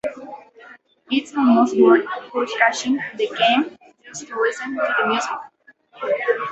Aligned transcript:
It 1.11 1.25
is 1.25 1.35
almost 1.35 1.77
worth 1.77 2.07
purchasing 2.33 2.99
the 3.19 3.27
game 3.37 3.77
just 4.03 4.27
to 4.29 4.35
listen 4.41 4.73
to 4.75 4.95
the 4.99 5.05
music. 5.05 5.29